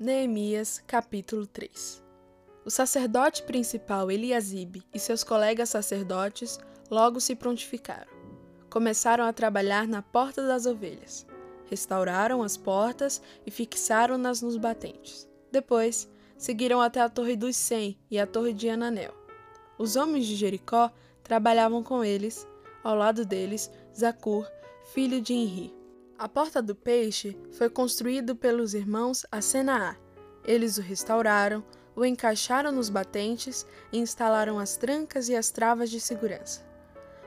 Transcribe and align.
Neemias, 0.00 0.80
capítulo 0.86 1.44
3 1.44 2.04
O 2.64 2.70
sacerdote 2.70 3.42
principal 3.42 4.12
Eliasibe 4.12 4.84
e 4.94 4.98
seus 5.00 5.24
colegas 5.24 5.70
sacerdotes 5.70 6.56
logo 6.88 7.20
se 7.20 7.34
prontificaram. 7.34 8.06
Começaram 8.70 9.24
a 9.24 9.32
trabalhar 9.32 9.88
na 9.88 10.00
porta 10.00 10.46
das 10.46 10.66
ovelhas. 10.66 11.26
Restauraram 11.68 12.44
as 12.44 12.56
portas 12.56 13.20
e 13.44 13.50
fixaram-nas 13.50 14.40
nos 14.40 14.56
batentes. 14.56 15.28
Depois, 15.50 16.08
seguiram 16.36 16.80
até 16.80 17.00
a 17.00 17.08
Torre 17.08 17.34
dos 17.34 17.56
Cem 17.56 17.98
e 18.08 18.20
a 18.20 18.26
Torre 18.26 18.52
de 18.52 18.70
Ananel. 18.70 19.12
Os 19.76 19.96
homens 19.96 20.26
de 20.26 20.36
Jericó 20.36 20.92
trabalhavam 21.24 21.82
com 21.82 22.04
eles, 22.04 22.46
ao 22.84 22.94
lado 22.94 23.24
deles, 23.24 23.68
Zacur, 23.92 24.48
filho 24.94 25.20
de 25.20 25.34
Enri. 25.34 25.77
A 26.18 26.28
Porta 26.28 26.60
do 26.60 26.74
Peixe 26.74 27.38
foi 27.52 27.70
construído 27.70 28.34
pelos 28.34 28.74
irmãos 28.74 29.24
Asenaá. 29.30 29.94
Eles 30.44 30.76
o 30.76 30.80
restauraram, 30.80 31.62
o 31.94 32.04
encaixaram 32.04 32.72
nos 32.72 32.88
batentes 32.88 33.64
e 33.92 33.98
instalaram 33.98 34.58
as 34.58 34.76
trancas 34.76 35.28
e 35.28 35.36
as 35.36 35.52
travas 35.52 35.88
de 35.88 36.00
segurança. 36.00 36.66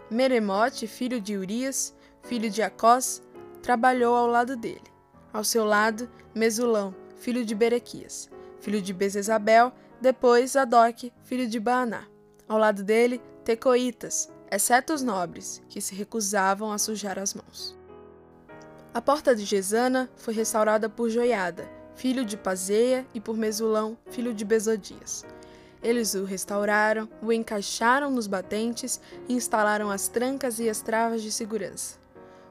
Meremote, 0.10 0.88
filho 0.88 1.22
de 1.22 1.38
Urias, 1.38 1.96
filho 2.22 2.50
de 2.50 2.62
Acós, 2.62 3.24
trabalhou 3.64 4.14
ao 4.14 4.28
lado 4.28 4.58
dele. 4.58 4.92
Ao 5.32 5.46
seu 5.46 5.64
lado, 5.64 6.10
Mesulão, 6.36 6.94
filho 7.16 7.46
de 7.46 7.56
Berequias, 7.56 8.30
filho 8.60 8.82
de 8.82 8.92
Bezezabel, 8.92 9.72
depois 10.02 10.52
Zadok, 10.52 11.14
filho 11.24 11.48
de 11.48 11.62
Baaná. 11.62 12.08
Ao 12.46 12.58
lado 12.58 12.84
dele, 12.84 13.22
Tecoitas, 13.46 14.30
exceto 14.52 14.94
os 14.94 15.02
nobres, 15.02 15.64
que 15.70 15.80
se 15.80 15.96
recusavam 15.96 16.74
a 16.74 16.78
sujar 16.78 17.18
as 17.18 17.34
mãos. 17.34 17.80
A 18.94 19.02
porta 19.02 19.34
de 19.34 19.46
Gesana 19.46 20.10
foi 20.18 20.34
restaurada 20.34 20.90
por 20.90 21.10
Joiada, 21.10 21.66
filho 21.96 22.26
de 22.26 22.36
Pazeia, 22.36 23.08
e 23.14 23.22
por 23.22 23.38
Mesulão, 23.38 23.98
filho 24.08 24.34
de 24.34 24.44
Bezodias. 24.44 25.26
Eles 25.82 26.14
o 26.14 26.26
restauraram, 26.26 27.08
o 27.22 27.32
encaixaram 27.32 28.12
nos 28.12 28.28
batentes 28.28 29.00
e 29.30 29.34
instalaram 29.34 29.90
as 29.90 30.10
trancas 30.10 30.60
e 30.60 30.70
as 30.70 30.82
travas 30.82 31.22
de 31.22 31.32
segurança. 31.32 31.98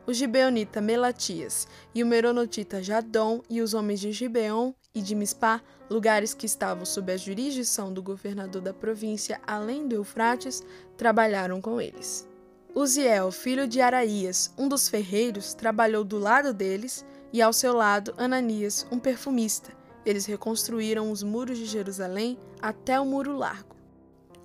O 0.07 0.15
gibeonita 0.15 0.81
Melatias 0.81 1.69
e 1.95 2.03
o 2.03 2.07
meronotita 2.07 2.83
Jadom 2.83 3.43
e 3.51 3.61
os 3.61 3.75
homens 3.75 4.01
de 4.01 4.11
Gibeon 4.11 4.73
e 4.95 5.03
de 5.03 5.15
Mispá, 5.15 5.61
lugares 5.91 6.33
que 6.33 6.47
estavam 6.47 6.87
sob 6.87 7.13
a 7.13 7.19
jurisdição 7.19 7.93
do 7.93 8.03
governador 8.03 8.63
da 8.63 8.73
província 8.73 9.39
além 9.47 9.87
do 9.87 9.95
Eufrates, 9.95 10.65
trabalharam 10.97 11.61
com 11.61 11.79
eles. 11.79 12.30
Uziel, 12.73 13.33
filho 13.33 13.67
de 13.67 13.81
Araías, 13.81 14.53
um 14.57 14.69
dos 14.69 14.89
ferreiros, 14.89 15.55
trabalhou 15.55 16.05
do 16.05 16.19
lado 16.19 16.55
deles, 16.55 17.05
e 17.33 17.43
ao 17.43 17.53
seu 17.53 17.73
lado 17.75 18.15
Ananias, 18.17 18.87
um 18.93 18.99
perfumista. 18.99 19.73
Eles 20.07 20.25
reconstruíram 20.25 21.11
os 21.11 21.23
muros 21.23 21.59
de 21.59 21.67
Jerusalém 21.67 22.39
até 22.63 23.01
o 23.01 23.05
muro 23.05 23.37
largo. 23.37 23.75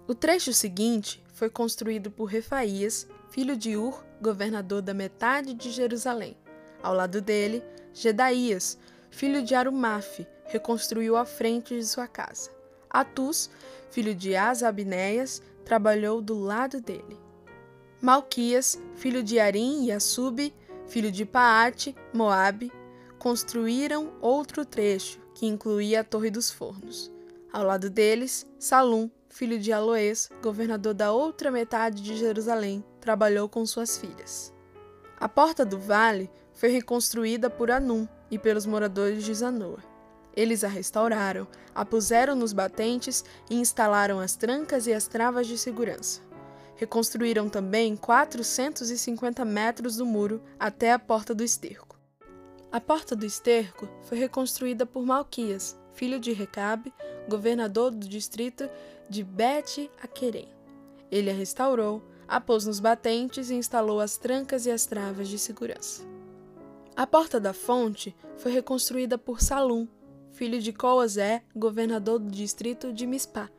O 0.08 0.16
trecho 0.16 0.54
seguinte 0.54 1.24
foi 1.34 1.50
construído 1.50 2.10
por 2.10 2.26
Refaías, 2.26 3.08
filho 3.30 3.56
de 3.56 3.78
Ur, 3.78 4.04
governador 4.20 4.82
da 4.82 4.94
metade 4.94 5.54
de 5.54 5.70
Jerusalém. 5.70 6.36
Ao 6.82 6.96
lado 6.96 7.22
dele, 7.22 7.64
Gedaías, 7.94 8.78
filho 9.12 9.44
de 9.44 9.54
Arumaf, 9.54 10.26
reconstruiu 10.46 11.16
a 11.16 11.26
frente 11.26 11.76
de 11.76 11.86
sua 11.86 12.08
casa. 12.08 12.50
Atus, 12.90 13.50
filho 13.92 14.16
de 14.16 14.36
Asabinéias, 14.36 15.42
trabalhou 15.64 16.22
do 16.22 16.40
lado 16.40 16.82
dele. 16.82 17.25
Malquias, 18.06 18.80
filho 18.94 19.24
de 19.24 19.40
Arim 19.40 19.86
e 19.86 19.92
Assub, 19.92 20.54
filho 20.86 21.12
de 21.12 21.26
Paate, 21.26 21.96
Moabe, 22.14 22.72
construíram 23.18 24.14
outro 24.22 24.64
trecho, 24.64 25.20
que 25.34 25.48
incluía 25.48 26.02
a 26.02 26.04
Torre 26.04 26.30
dos 26.30 26.52
Fornos. 26.52 27.12
Ao 27.52 27.64
lado 27.64 27.90
deles, 27.90 28.46
Salum, 28.60 29.10
filho 29.28 29.58
de 29.58 29.74
Aloés, 29.74 30.30
governador 30.40 30.94
da 30.94 31.12
outra 31.12 31.50
metade 31.50 32.04
de 32.04 32.16
Jerusalém, 32.16 32.86
trabalhou 33.02 33.50
com 33.50 33.66
suas 33.66 33.98
filhas. 33.98 34.54
A 35.20 35.28
porta 35.28 35.66
do 35.66 35.80
vale 35.80 36.30
foi 36.54 36.70
reconstruída 36.70 37.50
por 37.50 37.72
Anum 37.72 38.08
e 38.30 38.38
pelos 38.38 38.68
moradores 38.68 39.24
de 39.24 39.34
Zanoa. 39.34 39.80
Eles 40.36 40.64
a 40.64 40.68
restauraram, 40.68 41.48
a 41.74 41.84
puseram 41.84 42.36
nos 42.36 42.54
batentes 42.54 43.26
e 43.50 43.56
instalaram 43.56 44.20
as 44.20 44.36
trancas 44.36 44.86
e 44.86 44.94
as 44.94 45.08
travas 45.08 45.48
de 45.48 45.58
segurança. 45.58 46.22
Reconstruíram 46.76 47.50
também 47.50 47.96
450 47.96 49.46
metros 49.46 49.98
do 49.98 50.06
muro 50.06 50.42
até 50.60 50.92
a 50.92 51.00
porta 51.00 51.34
do 51.34 51.44
esterco. 51.44 51.98
A 52.72 52.82
porta 52.82 53.16
do 53.16 53.26
esterco 53.26 53.88
foi 54.02 54.18
reconstruída 54.18 54.86
por 54.86 55.06
Malquias, 55.06 55.80
filho 55.94 56.20
de 56.20 56.34
Recabe, 56.34 56.94
governador 57.30 57.92
do 57.92 58.08
distrito 58.08 58.70
de 59.10 59.24
Bet-Aquerem. 59.24 60.50
Ele 61.10 61.30
a 61.30 61.34
restaurou, 61.34 62.04
a 62.28 62.42
pôs 62.42 62.66
nos 62.66 62.80
batentes 62.80 63.50
e 63.50 63.56
instalou 63.56 64.00
as 64.00 64.18
trancas 64.18 64.66
e 64.66 64.72
as 64.72 64.86
travas 64.86 65.30
de 65.30 65.40
segurança. 65.40 66.04
A 66.96 67.06
porta 67.08 67.40
da 67.40 67.54
fonte 67.54 68.16
foi 68.38 68.52
reconstruída 68.52 69.18
por 69.18 69.42
Salum, 69.42 69.88
filho 70.32 70.62
de 70.62 70.74
Coazé, 70.74 71.44
governador 71.56 72.20
do 72.20 72.30
distrito 72.30 72.92
de 72.92 73.08
Mispá. 73.08 73.50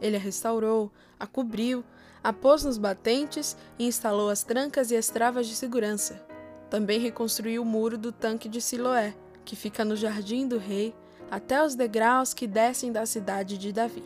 Ele 0.00 0.16
a 0.16 0.20
restaurou, 0.20 0.92
a 1.18 1.26
cobriu, 1.26 1.84
a 2.22 2.32
pôs 2.32 2.64
nos 2.64 2.78
batentes 2.78 3.56
e 3.78 3.86
instalou 3.86 4.28
as 4.28 4.42
trancas 4.42 4.90
e 4.90 4.96
as 4.96 5.08
travas 5.08 5.46
de 5.46 5.54
segurança. 5.54 6.24
Também 6.68 6.98
reconstruiu 6.98 7.62
o 7.62 7.64
muro 7.64 7.96
do 7.96 8.10
tanque 8.10 8.48
de 8.48 8.60
Siloé, 8.60 9.14
que 9.44 9.54
fica 9.54 9.84
no 9.84 9.94
jardim 9.94 10.48
do 10.48 10.58
rei, 10.58 10.94
até 11.30 11.64
os 11.64 11.74
degraus 11.74 12.34
que 12.34 12.46
descem 12.46 12.92
da 12.92 13.06
cidade 13.06 13.56
de 13.56 13.72
Davi. 13.72 14.04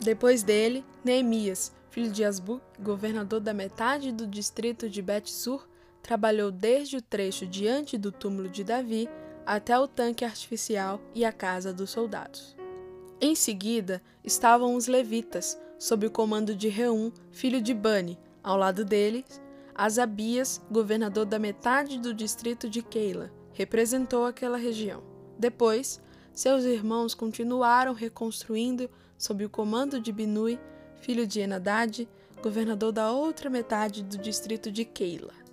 Depois 0.00 0.42
dele, 0.42 0.84
Neemias, 1.04 1.72
filho 1.90 2.10
de 2.10 2.24
Asbu, 2.24 2.60
governador 2.78 3.40
da 3.40 3.54
metade 3.54 4.12
do 4.12 4.26
distrito 4.26 4.88
de 4.88 5.00
Bet-Sur, 5.00 5.66
trabalhou 6.02 6.50
desde 6.50 6.96
o 6.98 7.02
trecho 7.02 7.46
diante 7.46 7.98
do 7.98 8.12
túmulo 8.12 8.48
de 8.48 8.62
Davi 8.62 9.08
até 9.44 9.78
o 9.78 9.88
tanque 9.88 10.24
artificial 10.24 11.00
e 11.14 11.24
a 11.24 11.32
casa 11.32 11.72
dos 11.72 11.90
soldados. 11.90 12.56
Em 13.20 13.34
seguida 13.34 14.02
estavam 14.22 14.74
os 14.74 14.86
levitas, 14.86 15.58
sob 15.78 16.06
o 16.06 16.10
comando 16.10 16.54
de 16.54 16.68
Reum, 16.68 17.10
filho 17.30 17.62
de 17.62 17.72
Bani, 17.72 18.18
ao 18.42 18.56
lado 18.58 18.84
deles, 18.84 19.40
Asabias, 19.74 20.62
governador 20.70 21.24
da 21.26 21.38
metade 21.38 21.98
do 21.98 22.14
distrito 22.14 22.68
de 22.68 22.82
Keila, 22.82 23.30
representou 23.52 24.24
aquela 24.24 24.56
região. 24.56 25.02
Depois, 25.38 26.00
seus 26.32 26.64
irmãos 26.64 27.14
continuaram 27.14 27.92
reconstruindo 27.92 28.90
sob 29.18 29.44
o 29.44 29.50
comando 29.50 30.00
de 30.00 30.12
Binui, 30.12 30.58
filho 30.96 31.26
de 31.26 31.40
Enadad, 31.40 32.06
governador 32.42 32.92
da 32.92 33.12
outra 33.12 33.48
metade 33.48 34.02
do 34.02 34.18
distrito 34.18 34.70
de 34.70 34.84
Keila. 34.84 35.45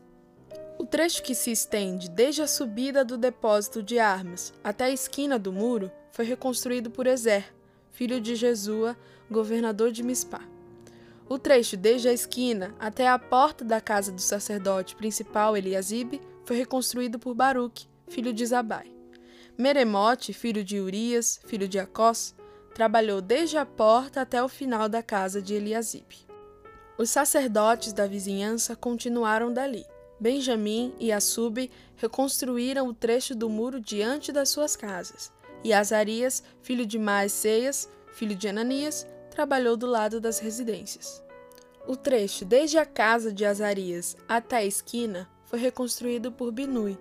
O 0.78 0.86
trecho 0.86 1.22
que 1.22 1.36
se 1.36 1.52
estende 1.52 2.10
desde 2.10 2.42
a 2.42 2.48
subida 2.48 3.06
do 3.06 3.18
depósito 3.18 3.84
de 3.84 4.00
armas 4.00 4.54
até 4.64 4.86
a 4.86 4.90
esquina 4.90 5.38
do 5.38 5.54
muro 5.54 5.92
foi 6.12 6.26
reconstruído 6.26 6.90
por 6.90 7.06
Ezer, 7.06 7.54
filho 7.92 8.20
de 8.20 8.36
Jesua, 8.36 8.98
governador 9.30 9.92
de 9.92 10.04
Mispá. 10.04 10.42
O 11.30 11.38
trecho 11.40 11.78
desde 11.78 12.10
a 12.10 12.14
esquina 12.14 12.76
até 12.80 13.08
a 13.08 13.18
porta 13.18 13.64
da 13.64 13.80
casa 13.80 14.12
do 14.12 14.22
sacerdote 14.22 14.96
principal 14.96 15.56
Eliasibe 15.56 16.22
foi 16.44 16.58
reconstruído 16.58 17.18
por 17.18 17.34
Baruque, 17.34 17.88
filho 18.08 18.34
de 18.34 18.46
Zabai. 18.46 18.92
Meremote, 19.58 20.34
filho 20.34 20.64
de 20.64 20.80
Urias, 20.80 21.40
filho 21.46 21.68
de 21.68 21.80
Acós, 21.80 22.36
trabalhou 22.74 23.22
desde 23.22 23.58
a 23.58 23.66
porta 23.66 24.22
até 24.22 24.44
o 24.44 24.50
final 24.50 24.90
da 24.90 25.04
casa 25.04 25.42
de 25.42 25.54
Eliasibe. 25.54 26.28
Os 26.98 27.10
sacerdotes 27.10 27.94
da 27.94 28.08
vizinhança 28.08 28.76
continuaram 28.76 29.54
dali. 29.54 29.86
Benjamim 30.24 30.94
e 31.02 31.12
Assub 31.12 31.70
reconstruíram 31.98 32.88
o 32.88 32.94
trecho 32.94 33.36
do 33.36 33.50
muro 33.50 33.82
diante 33.82 34.32
das 34.32 34.48
suas 34.48 34.74
casas, 34.74 35.34
e 35.66 35.74
Azarias, 35.74 36.42
filho 36.62 36.86
de 36.86 36.98
Maaseias, 36.98 37.90
filho 38.14 38.34
de 38.34 38.48
Ananias, 38.48 39.06
trabalhou 39.30 39.76
do 39.76 39.86
lado 39.86 40.22
das 40.22 40.40
residências. 40.40 41.22
O 41.86 41.98
trecho 41.98 42.46
desde 42.46 42.78
a 42.78 42.86
casa 42.86 43.34
de 43.34 43.44
Azarias 43.44 44.16
até 44.26 44.56
a 44.56 44.66
esquina 44.66 45.30
foi 45.44 45.60
reconstruído 45.60 46.32
por 46.32 46.54
Binui, 46.54 46.98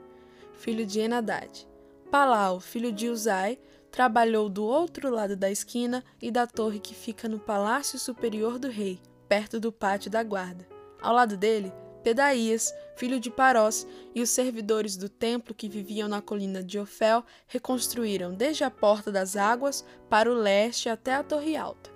filho 0.55 0.85
de 0.85 0.99
Enadad. 0.99 1.65
Palau, 2.11 2.59
filho 2.59 2.91
de 2.91 3.09
Uzai, 3.09 3.57
trabalhou 3.93 4.49
do 4.49 4.65
outro 4.65 5.09
lado 5.11 5.37
da 5.37 5.49
esquina 5.49 6.03
e 6.21 6.29
da 6.29 6.45
torre 6.45 6.81
que 6.81 6.93
fica 6.93 7.29
no 7.29 7.39
palácio 7.39 8.01
superior 8.01 8.59
do 8.59 8.69
rei, 8.69 8.99
perto 9.29 9.61
do 9.61 9.71
pátio 9.71 10.11
da 10.11 10.25
guarda. 10.25 10.67
Ao 11.01 11.15
lado 11.15 11.37
dele, 11.37 11.73
Pedaías, 12.03 12.75
filho 12.97 13.19
de 13.19 13.31
Parós, 13.31 13.87
e 14.15 14.21
os 14.21 14.31
servidores 14.31 14.97
do 14.97 15.09
templo 15.09 15.55
que 15.55 15.69
viviam 15.69 16.09
na 16.09 16.21
colina 16.21 16.63
de 16.63 16.79
Ofel 16.79 17.25
reconstruíram 17.47 18.35
desde 18.35 18.65
a 18.65 18.71
porta 18.71 19.11
das 19.11 19.37
águas 19.37 19.85
para 20.09 20.31
o 20.31 20.35
leste 20.35 20.89
até 20.89 21.15
a 21.15 21.23
torre 21.23 21.57
alta. 21.57 21.91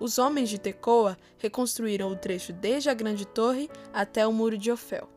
Os 0.00 0.18
homens 0.18 0.48
de 0.48 0.58
Tecoa 0.58 1.18
reconstruíram 1.38 2.10
o 2.10 2.16
trecho 2.16 2.52
desde 2.52 2.88
a 2.88 2.94
grande 2.94 3.26
torre 3.26 3.68
até 3.92 4.26
o 4.26 4.32
muro 4.32 4.56
de 4.56 4.70
Ofel. 4.70 5.08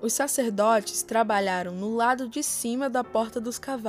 Os 0.00 0.12
sacerdotes 0.12 1.02
trabalharam 1.02 1.72
no 1.72 1.94
lado 1.94 2.28
de 2.28 2.42
cima 2.42 2.90
da 2.90 3.02
porta 3.02 3.40
dos 3.40 3.58
cavalos 3.58 3.84